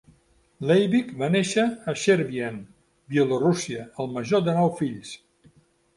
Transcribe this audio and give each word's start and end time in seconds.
Leivick 0.69 1.11
va 1.19 1.27
néixer 1.35 1.65
a 1.93 1.95
Chervyen, 2.05 2.57
Bielorússia, 3.15 3.87
el 4.05 4.13
major 4.19 4.47
de 4.49 4.57
nou 4.61 4.75
fills. 4.81 5.17